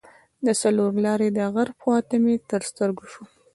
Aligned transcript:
د 0.45 0.47
څلور 0.61 0.91
لارې 1.05 1.27
د 1.31 1.39
غرب 1.55 1.75
خواته 1.83 2.15
مې 2.23 2.35
تر 2.49 2.61
سترګو 2.69 3.05
شو. 3.11 3.23